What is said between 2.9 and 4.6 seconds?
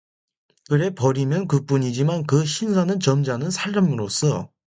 점잖은 사람으로서